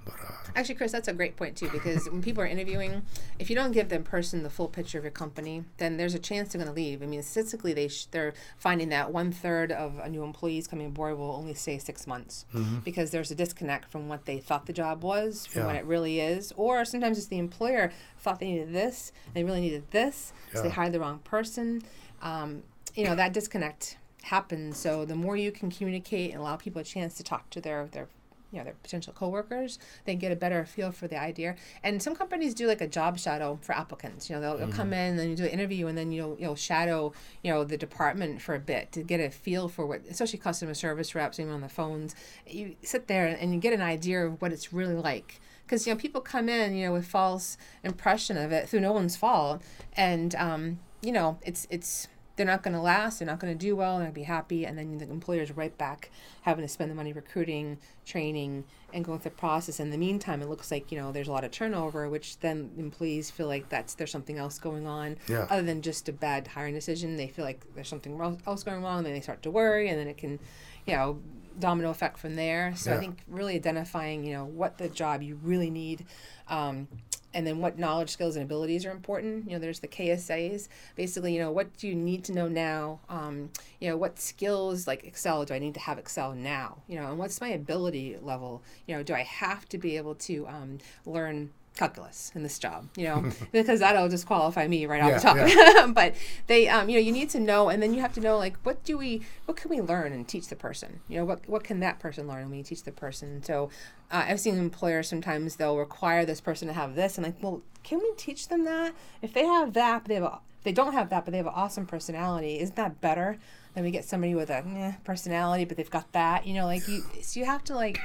[0.04, 3.02] But uh, Actually, Chris, that's a great point too, because when people are interviewing,
[3.38, 6.18] if you don't give the person the full picture of your company, then there's a
[6.18, 7.02] chance they're going to leave.
[7.02, 10.86] I mean, statistically, they sh- they're finding that one third of a new employees coming
[10.86, 12.46] aboard will only stay six months
[12.84, 16.20] because there's a disconnect from what they thought the job was from what it really
[16.20, 20.62] is, or sometimes it's the employer thought they needed this, they really needed this, so
[20.62, 21.82] they hired the wrong person.
[22.22, 22.62] Um,
[22.94, 24.78] you know that disconnect happens.
[24.78, 27.86] So the more you can communicate and allow people a chance to talk to their
[27.92, 28.08] their
[28.50, 31.56] you know their potential coworkers they get a better feel for the idea.
[31.82, 34.28] And some companies do like a job shadow for applicants.
[34.28, 36.36] You know they'll, they'll come in and then you do an interview and then you'll
[36.38, 40.02] you'll shadow you know the department for a bit to get a feel for what
[40.08, 42.14] especially customer service reps even on the phones.
[42.46, 45.40] You sit there and you get an idea of what it's really like.
[45.64, 48.92] Because you know people come in you know with false impression of it through no
[48.92, 49.62] one's fault.
[49.96, 53.58] And um, you know it's it's they're not going to last they're not going to
[53.58, 54.64] do well they're not going to be happy.
[54.64, 56.10] And then the employer's right back
[56.42, 59.80] having to spend the money recruiting training and going through the process.
[59.80, 62.70] In the meantime it looks like you know there's a lot of turnover which then
[62.78, 65.18] employees feel like that's there's something else going on.
[65.28, 65.46] Yeah.
[65.50, 69.02] other than just a bad hiring decision they feel like there's something else going wrong
[69.02, 70.38] then they start to worry and then it can
[70.86, 71.18] you know
[71.58, 72.72] domino effect from there.
[72.76, 76.06] So i think really identifying you know what the job you really need
[76.48, 76.86] um,
[77.34, 79.46] and then what knowledge skills and abilities are important.
[79.46, 83.00] You know there's the ksas basically you know what do you need to know now?
[83.08, 86.78] Um, you know what skills like excel do i need to have excel now?
[86.88, 88.62] You know and what's my ability level?
[88.86, 92.88] You know do i have to be able to um, learn calculus in this job
[92.96, 95.94] you know because that'll disqualify me right off the Yeah, top.
[96.00, 96.14] but
[96.48, 98.56] they um, you know you need to know and then you have to know like
[98.64, 101.00] what do we what can we learn and teach the person?
[101.08, 103.42] You know what what can that person learn when you teach the person?
[103.44, 103.70] So
[104.10, 107.62] uh, i've seen employers sometimes they'll require this person to have this and like well
[107.84, 108.92] can we teach them that?
[109.22, 111.46] If they have that but they have a they don't have that but they have
[111.46, 113.38] an awesome personality isn't that better
[113.74, 116.44] than we get somebody with a eh, personality but they've got that?
[116.44, 118.00] You know like you so you have to like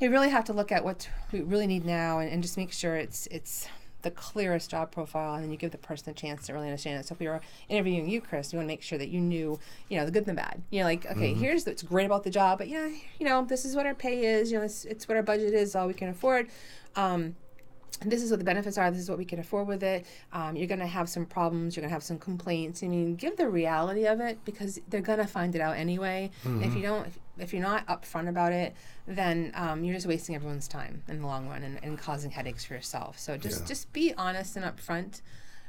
[0.00, 2.72] you really have to look at what we really need now and, and just make
[2.72, 3.68] sure it's it's
[4.02, 7.00] the clearest job profile and then you give the person a chance to really understand
[7.00, 9.20] it so if we were interviewing you chris you want to make sure that you
[9.20, 12.06] knew you know the good and the bad you know like okay here's what's great
[12.06, 14.64] about the job but yeah you know this is what our pay is you know
[14.64, 16.48] it's, it's what our budget is all we can afford
[16.94, 17.34] um,
[18.04, 18.90] this is what the benefits are.
[18.90, 20.06] This is what we can afford with it.
[20.32, 21.76] Um, you're going to have some problems.
[21.76, 22.82] You're going to have some complaints.
[22.82, 26.30] I mean, give the reality of it because they're going to find it out anyway.
[26.62, 27.06] If you don't,
[27.38, 28.74] if, you're not upfront about it,
[29.06, 32.64] then um, you're just wasting everyone's time in the long run and, and causing headaches
[32.64, 33.18] for yourself.
[33.18, 33.66] So just Yeah.
[33.66, 35.20] just be honest and upfront.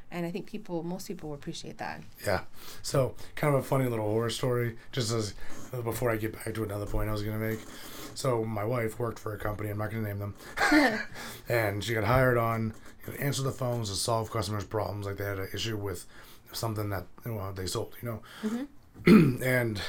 [0.09, 2.01] And I think people, most people will appreciate that.
[2.25, 2.41] yeah,
[2.81, 4.77] so kind of a funny little horror story.
[4.93, 5.33] Just as
[5.73, 7.59] uh, before I get back to another point I was gonna make.
[8.15, 9.69] So my wife worked for a company.
[9.69, 10.33] I'm not gonna name them,
[11.49, 12.73] and she got hired on
[13.05, 15.05] you know, answer the phones to solve customers' problems.
[15.05, 16.05] Like they had an issue with
[16.53, 18.21] something that you know, they sold, you know,
[19.45, 19.81] and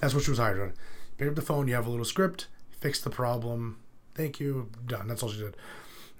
[0.00, 0.72] that's what she was hired on.
[1.18, 1.68] Pick up the phone.
[1.68, 2.46] You have a little script.
[2.70, 3.78] Fix the problem.
[4.14, 4.70] Thank you.
[4.86, 5.08] Done.
[5.08, 5.56] That's all she did.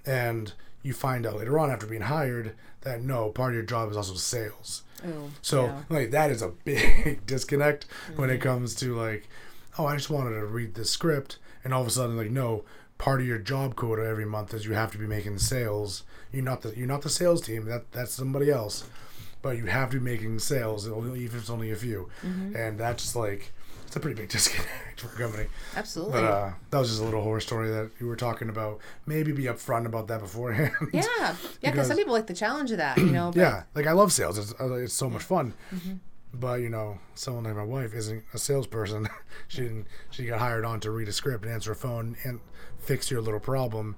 [0.05, 3.91] And you find out later on after being hired that no part of your job
[3.91, 4.83] is also sales.
[5.05, 5.81] Oh, So yeah.
[5.89, 7.85] like that is a big disconnect
[8.15, 9.27] when it comes to like,
[9.77, 12.63] oh, I just wanted to read the script, and all of a sudden like no,
[12.97, 16.03] part of your job quota every month is you have to be making sales.
[16.31, 17.65] You're not the you're not the sales team.
[17.65, 18.85] That that's somebody else.
[19.41, 22.55] but you have to be making sales, even if it's only a few, Mm-hmm.
[22.57, 23.51] and that's like
[23.89, 25.49] it's a pretty big disconnect for a company.
[25.75, 26.13] Absolutely.
[26.13, 28.81] But uh, that was just a little horror story that you were talking about.
[29.07, 30.73] Maybe be upfront about that beforehand.
[30.93, 31.01] yeah,
[31.61, 31.71] yeah.
[31.71, 33.31] Because some people like the challenge of that, you know.
[33.33, 34.37] But yeah, like I love sales.
[34.37, 35.55] It's, uh, it's so much fun.
[35.73, 35.93] Mm-hmm.
[36.35, 39.09] But you know, someone like my wife isn't a salesperson.
[39.47, 39.87] she didn't.
[40.11, 42.41] She got hired on to read a script and answer a phone and
[42.77, 43.95] fix your little problem,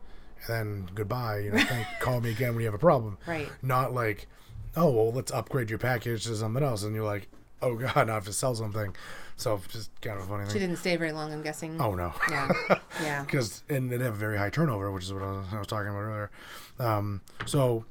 [0.47, 1.39] and then goodbye.
[1.39, 3.17] You know, thank, call me again when you have a problem.
[3.27, 3.49] Right.
[3.61, 4.29] Not like,
[4.77, 7.27] oh well, let's upgrade your package to something else, and you're like,
[7.61, 8.95] oh god, I have to sell something.
[9.37, 10.61] So just kind of a funny She thing.
[10.61, 11.79] didn't stay very long, I'm guessing.
[11.81, 12.13] Oh no.
[12.29, 12.49] Yeah.
[13.01, 13.23] Yeah.
[13.23, 15.89] because and they have very high turnover, which is what I was, I was talking
[15.89, 16.31] about earlier.
[16.79, 17.85] Um, so,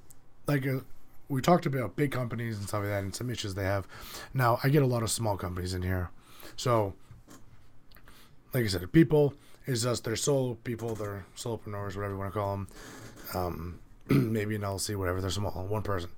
[0.47, 0.81] like uh,
[1.29, 3.87] we talked about big companies and stuff like that, and some issues they have.
[4.35, 6.11] Now, I get a lot of small companies in here,
[6.57, 6.95] so
[8.53, 9.35] like I said, people
[9.67, 12.69] is just they're solo people, they're solopreneurs, whatever you want to call them.
[13.35, 13.79] Um,
[14.09, 15.21] maybe an LLC, whatever.
[15.21, 16.11] They're small, one person.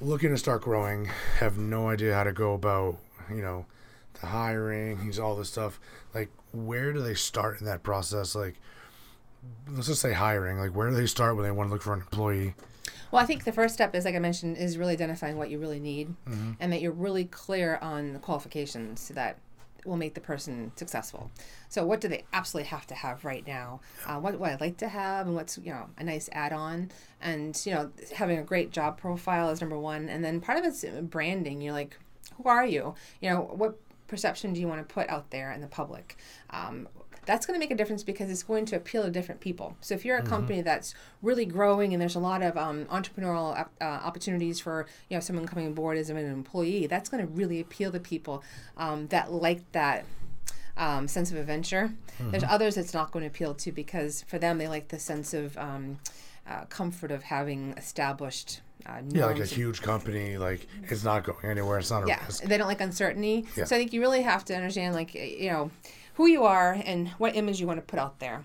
[0.00, 1.06] Looking to start growing,
[1.38, 2.96] have no idea how to go about,
[3.30, 3.64] you know,
[4.20, 5.80] the hiring, he's all this stuff.
[6.14, 8.34] Like, where do they start in that process?
[8.34, 8.56] Like,
[9.70, 10.58] let's just say hiring.
[10.58, 12.54] Like, where do they start when they want to look for an employee?
[13.12, 15.58] Well, I think the first step is, like I mentioned, is really identifying what you
[15.58, 16.52] really need, Mm-hmm.
[16.58, 19.38] and that you're really clear on the qualifications that
[19.84, 21.30] will make the person successful.
[21.68, 23.80] So, what do they absolutely have to have right now?
[24.06, 27.60] Uh, what what I'd like to have, and what's you know a nice add-on, and
[27.64, 30.84] you know having a great job profile is number one, and then part of it's
[31.02, 31.60] branding.
[31.60, 31.98] You're like,
[32.36, 32.94] who are you?
[33.20, 36.16] You know what perception do you want to put out there in the public?
[36.50, 36.88] Um,
[37.26, 39.76] that's going to make a difference because it's going to appeal to different people.
[39.80, 43.56] So if you're a company that's really growing and there's a lot of um, entrepreneurial
[43.58, 47.32] op- uh, opportunities for you know someone coming aboard as an employee, that's going to
[47.32, 48.42] really appeal to people
[48.76, 50.04] um, that like that
[50.76, 51.92] um, sense of adventure.
[52.20, 55.34] There's others it's not going to appeal to because for them they like the sense
[55.34, 55.98] of um,
[56.48, 58.60] uh, comfort of having established.
[58.86, 61.78] Uh, Yeah, like a huge company, like it's not going anywhere.
[61.78, 62.42] It's not a yeah risk.
[62.44, 63.64] they don't like uncertainty Yeah.
[63.64, 65.70] so i think you really have to understand like you know
[66.14, 68.44] who you are and what image you want to put out there.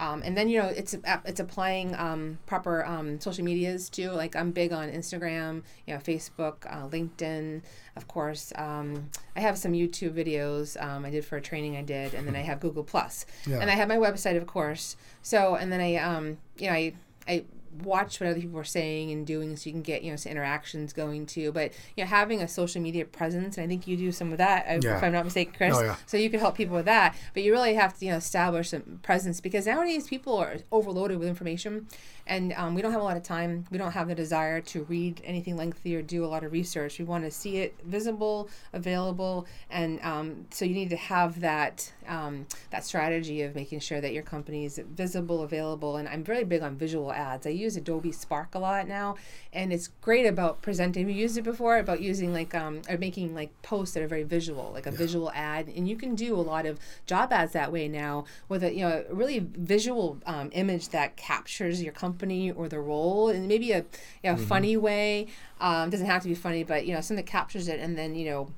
[0.00, 0.94] Um, and then you know it's
[1.24, 5.98] it's applying um, proper um, social medias too like i'm big on instagram you know
[5.98, 7.62] facebook uh, linkedin
[7.96, 8.52] of course.
[8.54, 12.28] Um, i have some youtube videos um, i did for a training i did and
[12.28, 13.26] then i have google plus.
[13.44, 13.58] Yeah.
[13.58, 14.96] and i have my website of course.
[15.22, 16.92] So and then i um, you know i
[17.26, 17.44] i
[17.82, 20.32] watch what other people are saying and doing so you can get you know some
[20.32, 23.96] interactions going too but you know having a social media presence and i think you
[23.96, 24.96] do some of that if- Yeah.
[24.96, 25.96] if i'm not mistaken chris Oh, yeah.
[26.06, 28.70] so you can help people with that but you really have to you know establish
[28.70, 31.86] some presence because nowadays people are overloaded with information
[32.28, 33.64] and um, we don't have a lot of time.
[33.70, 36.98] We don't have the desire to read anything lengthy or do a lot of research.
[36.98, 41.92] We want to see it visible available and um, so you need to have that
[42.06, 46.44] um, that strategy of making sure that your company is visible available and i'm very
[46.44, 47.46] big on visual ads.
[47.46, 49.16] I use adobe spark a lot now
[49.52, 53.34] and it's great about presenting we used it before about using like um, or making
[53.34, 56.40] like posts that are very visual like a visual ad and you can do a
[56.40, 60.50] lot of job ads that way now with a you know a really visual um,
[60.52, 62.17] image that captures your company
[62.56, 63.84] or the role in maybe a
[64.22, 65.26] you know, funny way.
[65.60, 68.14] Um, doesn't have to be funny but you know something that captures it and then
[68.14, 68.48] you know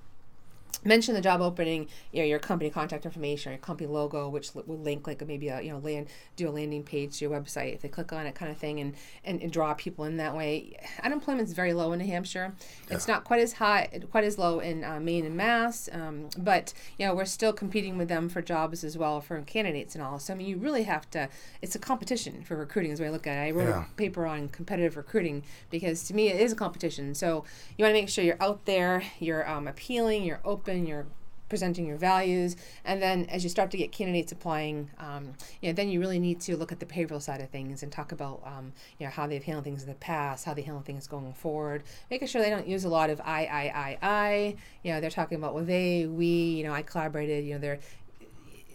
[0.85, 4.51] mention the job opening, you know, your company contact information, or your company logo, which
[4.57, 7.39] l- will link like maybe a you know land do a landing page to your
[7.41, 10.17] website if they click on it, kind of thing, and and, and draw people in
[10.17, 10.77] that way.
[11.03, 12.55] Unemployment is very low in New Hampshire.
[12.91, 16.73] It's not quite as high, quite as low in uh, Maine and Mass, um, but
[16.99, 20.19] you know we're still competing with them for jobs as well for candidates and all.
[20.19, 21.29] So I mean, you really have to.
[21.63, 23.49] It's a competition for recruiting, is the way I look at it.
[23.49, 23.85] I wrote Yeah.
[23.85, 27.15] a paper on competitive recruiting because to me it is a competition.
[27.15, 27.45] So
[27.77, 31.07] you want to make sure you're out there, you're um, appealing, you're open, you're
[31.49, 35.73] presenting your values, and then as you start to get candidates applying, um, you know,
[35.73, 38.41] then you really need to look at the behavioral side of things and talk about,
[38.47, 41.33] um, you know, how they've handled things in the past, how they handle things going
[41.35, 44.57] forward, making sure they don't use a lot of I, I, I, I.
[44.85, 47.45] You know, they're talking about well, they, we, you know, I collaborated.
[47.45, 47.81] You know, they're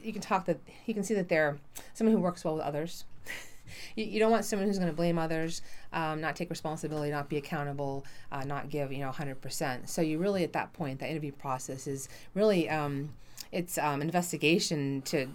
[0.03, 1.57] you can talk that you can see that they're
[1.93, 3.05] someone who works well with others.
[3.95, 5.61] You, you don't want someone who's going to blame others,
[5.93, 9.87] um, not take responsibility, not be accountable, uh, not give you know 100%.
[9.89, 13.13] So you really at that point, the interview process is really um,
[13.51, 15.27] it's um, investigation to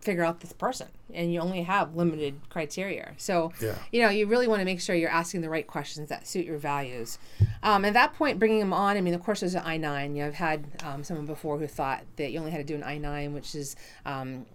[0.00, 3.12] figure out this person, and you only have limited criteria.
[3.16, 3.74] So Yeah.
[3.90, 6.46] you know you really want to make sure you're asking the right questions that suit
[6.46, 7.18] your values.
[7.64, 8.96] Um, at that point, bringing them on.
[8.96, 10.14] I mean, of course, there's an I nine.
[10.14, 12.76] You know, I've had um, someone before who thought that you only had to do
[12.76, 14.46] an I nine, which is um,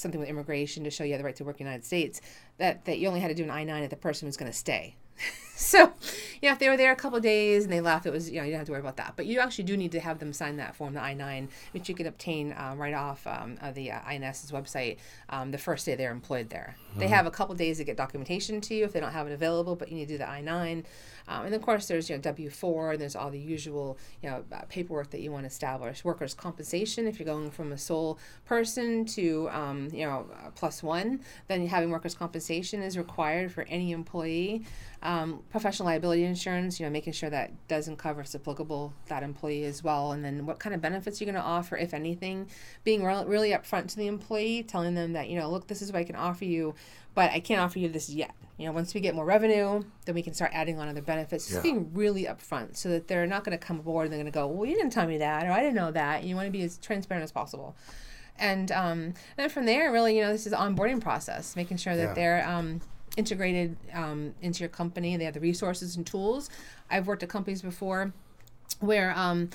[0.00, 2.20] something with immigration to show you have the right to work in the United States,
[2.58, 4.50] that, that you only had to do an I 9 if the person was going
[4.50, 4.94] to stay.
[5.56, 5.92] so,
[6.40, 8.30] you know, if they were there a couple of days and they left, it was,
[8.30, 9.14] you know, you don't have to worry about that.
[9.16, 11.88] But you actually do need to have them sign that form, the I 9, which
[11.88, 14.98] you can obtain um, right off um, of the uh, INS's website
[15.28, 16.76] um, the first day they're employed there.
[16.90, 17.00] Mm-hmm.
[17.00, 19.32] They have a couple days to get documentation to you if they don't have it
[19.32, 20.84] available, but you need to do the I 9.
[21.28, 22.92] Um, and of course, there's you know W four.
[22.92, 26.04] and There's all the usual you know uh, paperwork that you want to establish.
[26.04, 27.06] Workers' compensation.
[27.06, 31.90] If you're going from a sole person to um, you know plus one, then having
[31.90, 34.64] workers' compensation is required for any employee.
[35.02, 36.78] Um, professional liability insurance.
[36.78, 40.12] You know, making sure that doesn't cover if applicable that employee as well.
[40.12, 42.48] And then what kind of benefits you're going to offer, if anything.
[42.84, 45.92] Being re- really upfront to the employee, telling them that you know, look, this is
[45.92, 46.74] what I can offer you,
[47.14, 50.14] but I can't offer you this yet you know, once we get more revenue, then
[50.14, 51.46] we can start adding on other benefits.
[51.46, 51.62] Just yeah.
[51.62, 54.38] being really upfront so that they're not going to come aboard and they're going to
[54.38, 56.22] go, well, you didn't tell me that, or I didn't know that.
[56.22, 57.74] You want to be as transparent as possible.
[58.38, 62.08] And um, then from there, really, you know, this is onboarding process, making sure that
[62.08, 62.14] yeah.
[62.14, 62.80] they're um,
[63.16, 65.16] integrated um, into your company.
[65.16, 66.50] They have the resources and tools.
[66.90, 68.12] I've worked at companies before
[68.80, 69.50] where, um,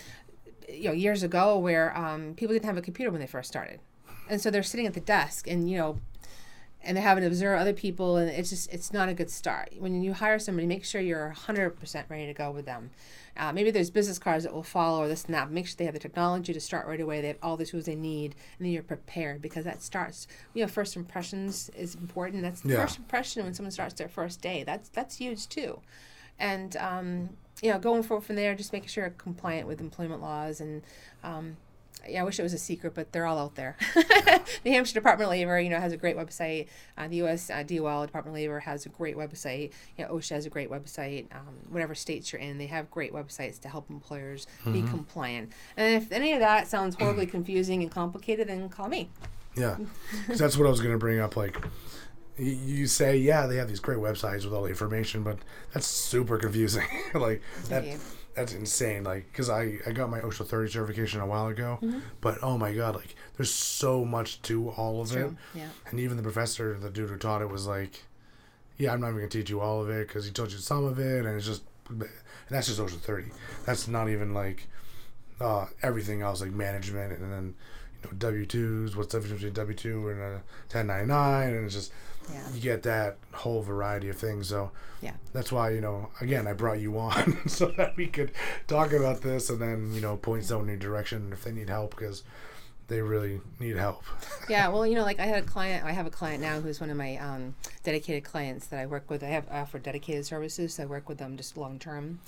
[0.69, 3.79] you know, years ago, where um, people didn't have a computer when they first started
[4.29, 5.99] and so they're sitting at the desk and you know
[6.87, 9.73] and they're having to observe other people and it's just it's not a good start.
[9.77, 12.91] When you hire somebody make sure you're 100% ready to go with them.
[13.35, 15.85] Uh, maybe there's business cards that will follow or this and that make sure they
[15.85, 17.21] have the technology to start right away.
[17.21, 20.63] They have all the tools they need and then you're prepared because that starts you
[20.63, 22.41] know first impressions is important.
[22.41, 22.81] That's the yeah.
[22.81, 24.63] first impression when someone starts their first day.
[24.63, 25.81] That's that's huge too.
[26.39, 27.29] And um,
[27.61, 30.83] you know going forward from there just making sure you're compliant with employment laws and
[31.23, 31.57] um,
[32.07, 33.75] yeah, I wish it was a secret, but they're all out there.
[34.65, 36.67] New Hampshire Department of Labor, you know, has a great website.
[36.97, 37.49] Uh, the U.S.
[37.49, 39.71] Uh, DOL, Department of Labor, has a great website.
[39.97, 41.25] You know, OSHA has a great website.
[41.33, 44.73] Um, whatever states you're in, they have great websites to help employers mm-hmm.
[44.73, 45.51] be compliant.
[45.75, 49.09] And if any of that sounds horribly confusing and complicated, then call me.
[49.55, 49.77] Yeah,
[50.21, 51.35] because that's what I was going to bring up.
[51.35, 51.57] Like,
[52.37, 55.39] you say, yeah, they have these great websites with all the information, but
[55.73, 56.85] that's super confusing.
[57.13, 57.83] like that
[58.37, 59.03] that's insane.
[59.03, 61.99] Like, because I, I got my OSHA 30 certification a while ago, mm-hmm.
[62.21, 65.35] but oh my god, like, there's so much to all of True.
[65.53, 65.59] it.
[65.59, 65.69] Yeah.
[65.89, 68.03] And even the professor, the dude who taught it, was like,
[68.77, 70.85] yeah, I'm not even gonna teach you all of it because he told you some
[70.85, 72.07] of it, and it's just, and
[72.49, 73.25] that's just OSHA 30.
[73.65, 74.67] That's not even like
[75.41, 77.55] uh, everything else, like management, and then
[78.03, 80.31] you know W twos, what's the difference between W two and a
[80.69, 81.91] 1099, and it's just
[82.31, 82.47] yeah.
[82.53, 84.49] you get that whole variety of things.
[84.49, 88.31] So yeah, that's why you know again I brought you on so that we could
[88.67, 91.69] talk about this and then you know point someone in your direction if they need
[91.69, 92.23] help because
[92.87, 94.03] they really need help.
[94.49, 96.79] yeah, well, you know, like I had a client, I have a client now who's
[96.79, 99.23] one of my um, dedicated clients that I work with.
[99.23, 102.19] I have offer dedicated services, so I work with them just long term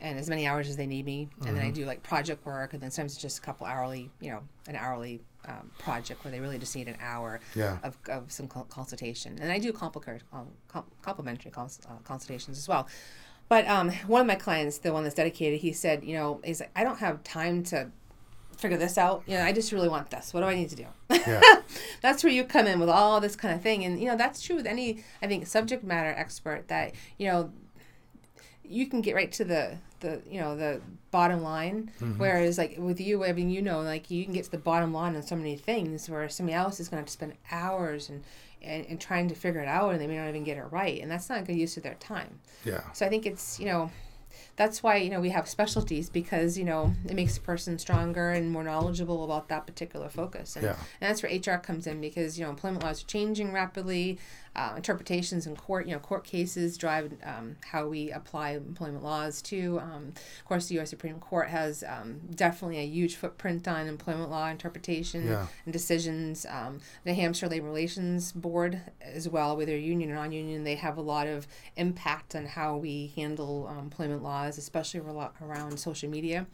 [0.00, 1.22] and as many hours as they need me.
[1.22, 1.54] And mm-hmm.
[1.54, 1.74] then I mm-hmm.
[1.74, 4.76] do like project work, and then sometimes it's just a couple hourly, you know, an
[4.76, 7.78] hourly um, project where they really just need an hour yeah.
[7.82, 9.38] of, of some consultation.
[9.40, 10.48] And I do complicated, um,
[11.02, 12.88] complimentary cons- uh, consultations as well.
[13.48, 16.60] But um, one of my clients, the one that's dedicated, he said, you know, he's
[16.60, 17.90] like, I don't have time to
[18.58, 19.22] figure this out.
[19.26, 20.34] You know, I just really want this.
[20.34, 20.86] What do I need to do?
[21.10, 21.40] Yeah.
[22.02, 23.84] that's where you come in with all this kind of thing.
[23.84, 27.50] And, you know, that's true with any, I think, subject matter expert that, you know,
[28.68, 32.18] you can get right to the the you know the bottom line mm-hmm.
[32.18, 34.92] whereas like with you i mean you know like you can get to the bottom
[34.92, 38.22] line on so many things where somebody else is going to spend hours and,
[38.62, 41.00] and and trying to figure it out and they may not even get it right
[41.00, 43.66] and that's not a good use of their time yeah so i think it's you
[43.66, 43.90] know
[44.56, 48.30] that's why you know we have specialties because you know it makes a person stronger
[48.30, 50.76] and more knowledgeable about that particular focus and, yeah.
[51.00, 54.18] and that's where hr comes in because you know employment laws are changing rapidly
[54.58, 59.40] uh, interpretations in court, you know, court cases drive um, how we apply employment laws
[59.40, 59.78] too.
[59.80, 60.90] Um, of course, the U.S.
[60.90, 65.46] Supreme Court has um, definitely a huge footprint on employment law interpretation yeah.
[65.64, 66.44] and decisions.
[66.46, 71.02] Um, New Hampshire Labor Relations Board, as well, whether union or non-union, they have a
[71.02, 76.48] lot of impact on how we handle um, employment laws, especially around social media,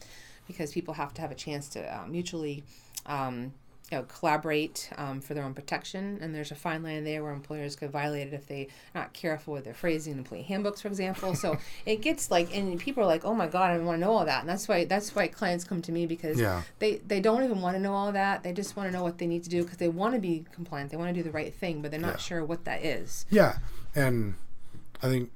[0.46, 2.64] because people have to have a chance to uh, mutually.
[3.06, 3.54] Um,
[3.90, 6.18] you know, collaborate um, for their own protection.
[6.22, 9.52] And there's a fine line there where employers could violate it if they're not careful
[9.52, 11.34] with their phrasing in employee handbooks, for example.
[11.34, 14.12] So it gets like, and people are like, oh my God, I want to know
[14.12, 14.40] all that.
[14.40, 16.62] And that's why that's why clients come to me because yeah.
[16.78, 18.42] they, they don't even want to know all that.
[18.42, 20.44] They just want to know what they need to do because they want to be
[20.52, 20.90] compliant.
[20.90, 22.18] They want to do the right thing, but they're not yeah.
[22.18, 23.26] sure what that is.
[23.30, 23.58] Yeah.
[23.94, 24.34] And
[25.02, 25.30] I think,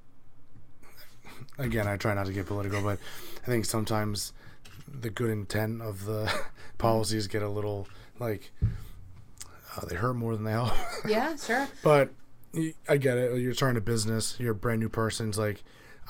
[1.59, 2.99] again, I try not to get political, but
[3.43, 4.33] I think sometimes
[5.01, 6.33] the good intent of the
[6.79, 8.53] policies get a little like
[9.77, 10.73] uh, they hurt more than they help.
[11.09, 11.69] yeah, sure.
[11.83, 12.11] But
[12.89, 13.39] I get it.
[13.41, 14.37] You're starting a business.
[14.39, 15.29] You're a brand new person.
[15.29, 15.63] It's like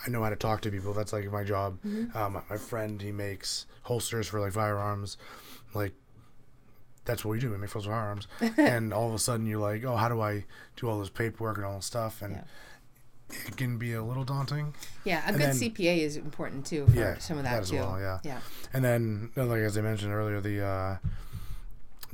[0.07, 0.93] I know how to talk to people.
[0.93, 1.79] That's like my job.
[1.87, 2.17] Mm-hmm.
[2.17, 5.17] Um, my friend, he makes holsters for like firearms.
[5.75, 5.93] Like
[7.05, 7.51] that's what we do.
[7.51, 8.29] We make firearms.
[8.57, 10.45] and all of a sudden, you're like, oh, how do I
[10.77, 12.23] do all this paperwork and all this stuff?
[12.23, 12.45] And yeah.
[13.47, 14.75] It can be a little daunting.
[15.05, 17.63] Yeah, a And good then- CPA is important too for Yeah, some of that, that
[17.63, 17.77] as too.
[17.77, 18.19] well, yeah.
[18.23, 18.41] Yeah.
[18.73, 20.97] And then, like as I mentioned earlier, the uh,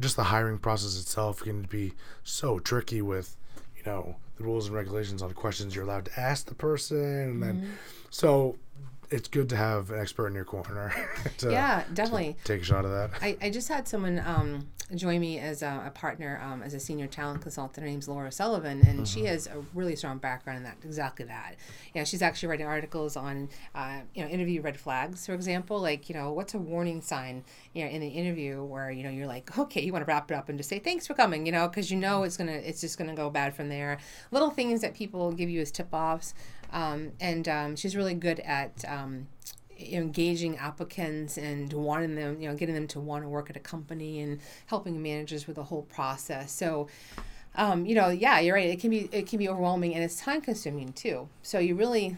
[0.01, 1.93] just the hiring process itself can be
[2.25, 3.37] so tricky with,
[3.77, 7.43] you know, the rules and regulations on questions you're allowed to ask the person, and
[7.43, 7.71] then Mm-hmm.
[8.11, 8.57] so
[9.11, 10.93] it's good to have an expert in your corner.
[11.39, 12.37] to Yeah, definitely.
[12.43, 13.11] take a shot of that.
[13.23, 16.81] I, I just had someone um, join me as a, a partner um, as a
[16.81, 17.83] senior talent consultant.
[17.85, 21.57] Her name's Laura Sullivan, and she has a really strong background in that exactly that.
[21.95, 25.81] You know, she's actually writing articles on uh, you know interview red flags, for example,
[25.81, 29.11] like you know what's a warning sign you know in an interview where you know
[29.11, 31.47] you're like okay you want to wrap it up and just say thanks for coming
[31.47, 33.99] you know because you know it's gonna it's just gonna go bad from there.
[34.31, 36.35] Little things that people give you as tip offs,
[36.73, 38.85] um, and um, she's really good at.
[38.87, 39.29] Um,
[39.79, 43.61] engaging applicants and wanting them, you know, getting them to want to work at a
[43.61, 46.53] company and helping managers with the whole process.
[46.53, 46.89] So,
[47.57, 48.69] um, you know, yeah, you're right.
[48.69, 51.29] It can be it can be overwhelming and it's time consuming too.
[51.43, 52.17] So you really,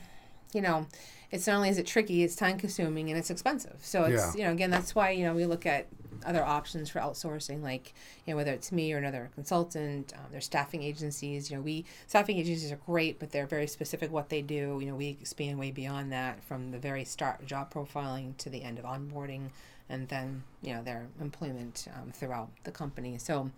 [0.52, 0.86] you know,
[1.30, 3.76] it's not only is it tricky, it's time consuming and it's expensive.
[3.82, 4.38] So it's Yeah.
[4.38, 5.86] you know again that's why you know we look at
[6.26, 10.12] other options for outsourcing, like you know whether it's me or another consultant.
[10.14, 11.50] Um, there's staffing agencies.
[11.50, 14.78] You know, we staffing agencies are great, but they're very specific what they do.
[14.80, 18.62] You know, we expand way beyond that from the very start job profiling to the
[18.62, 19.50] end of onboarding,
[19.88, 23.18] and then you know their employment um, throughout the company.
[23.18, 23.50] So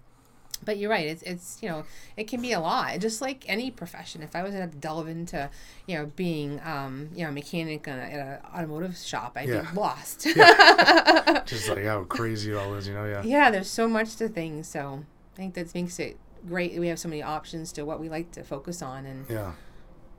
[0.64, 1.84] but you're right it's, it's you know
[2.16, 5.08] it can be a lot just like any profession if i was going to delve
[5.08, 5.48] into
[5.86, 9.70] you know being um you know a mechanic in at an automotive shop i'd Yeah.
[9.70, 10.22] be lost
[11.46, 13.04] Just like how crazy it all is, you know?
[13.04, 13.22] Yeah.
[13.24, 15.04] yeah there's so much to things so
[15.34, 18.30] i think that makes it great we have so many options to what we like
[18.32, 19.52] to focus on and Yeah.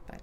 [0.08, 0.22] But-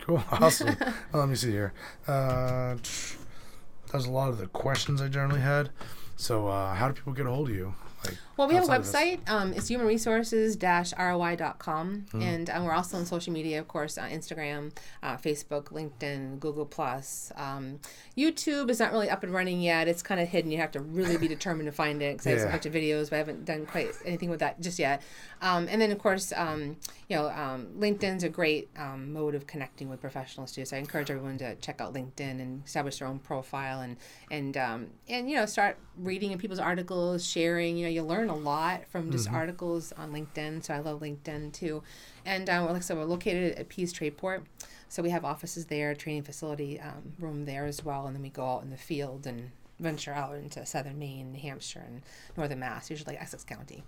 [0.00, 0.22] Cool.
[0.30, 0.76] Awesome.
[1.12, 1.72] well, let me see here.
[2.06, 5.70] Uh, that was a lot of the questions I generally had.
[6.16, 7.74] So, uh, how do people get a hold of you?
[8.04, 8.94] Like, Well, we have a outside of this?
[9.28, 9.30] website.
[9.30, 15.16] Um, it's humanresources-roi.com, and um, we're also on social media, of course, uh, Instagram, uh,
[15.16, 17.32] Facebook, LinkedIn, Google Plus.
[17.36, 17.78] Um,
[18.16, 19.88] YouTube is not really up and running yet.
[19.88, 20.50] It's kind of hidden.
[20.50, 22.72] You have to really be determined to find it because I have a bunch of
[22.72, 25.02] videos, but I haven't done quite anything with that just yet.
[25.42, 26.76] Um, and then, of course, um,
[27.08, 30.64] you know, um, LinkedIn's a great um, mode of connecting with professionals too.
[30.64, 33.96] So I encourage everyone to check out LinkedIn and establish their own profile and
[34.30, 37.76] and um, and you know start reading in people's articles, sharing.
[37.76, 40.64] You know, you learn a lot from just articles on LinkedIn.
[40.64, 41.82] So I love LinkedIn too.
[42.26, 44.42] And um, like I said, we're located at Pease Tradeport.
[44.88, 48.28] So we have offices there, training facility um, room there as well, and then we
[48.28, 52.02] go out in the field and venture out into southern Maine, New Hampshire, and
[52.36, 53.82] northern Mass, usually Essex County.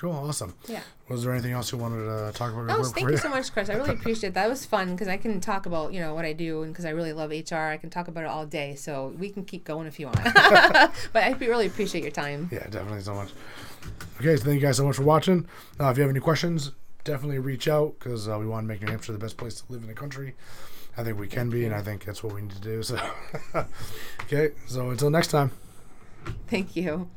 [0.00, 0.12] Cool.
[0.12, 0.54] Awesome.
[0.66, 0.80] Yeah.
[1.10, 2.70] Was there anything else you wanted to talk about?
[2.70, 3.68] Oh, thank you so much, Chris.
[3.68, 4.34] I really appreciate it.
[4.34, 4.48] that.
[4.48, 6.90] was fun because I can talk about you know what I do and because I
[6.90, 8.76] really love HR, I can talk about it all day.
[8.76, 10.16] So we can keep going if you want.
[10.24, 12.48] but I really appreciate your time.
[12.50, 13.28] Yeah, definitely so much.
[14.18, 15.46] Okay, so thank you guys so much for watching.
[15.78, 16.72] Uh, if you have any questions,
[17.04, 19.70] definitely reach out because uh, we want to make New Hampshire the best place to
[19.70, 20.34] live in the country.
[20.96, 22.82] I think we can be, and I think that's what we need to do.
[22.82, 22.98] So,
[24.22, 25.52] okay, so until next time.
[26.46, 27.10] Thank you.